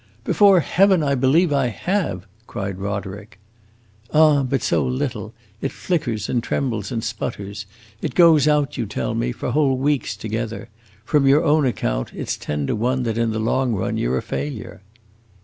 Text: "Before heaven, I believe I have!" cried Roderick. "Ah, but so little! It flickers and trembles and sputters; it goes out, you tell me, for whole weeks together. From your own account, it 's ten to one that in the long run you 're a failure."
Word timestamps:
"Before 0.23 0.61
heaven, 0.61 1.03
I 1.03 1.13
believe 1.13 1.53
I 1.53 1.67
have!" 1.67 2.25
cried 2.47 2.79
Roderick. 2.79 3.37
"Ah, 4.11 4.41
but 4.41 4.63
so 4.63 4.83
little! 4.83 5.31
It 5.61 5.71
flickers 5.71 6.27
and 6.27 6.41
trembles 6.41 6.91
and 6.91 7.03
sputters; 7.03 7.67
it 8.01 8.15
goes 8.15 8.47
out, 8.47 8.77
you 8.77 8.87
tell 8.87 9.13
me, 9.13 9.31
for 9.31 9.51
whole 9.51 9.77
weeks 9.77 10.17
together. 10.17 10.69
From 11.05 11.27
your 11.27 11.43
own 11.43 11.67
account, 11.67 12.13
it 12.15 12.29
's 12.29 12.37
ten 12.37 12.65
to 12.65 12.75
one 12.75 13.03
that 13.03 13.19
in 13.19 13.29
the 13.29 13.37
long 13.37 13.73
run 13.73 13.95
you 13.95 14.11
're 14.11 14.17
a 14.17 14.21
failure." 14.23 14.81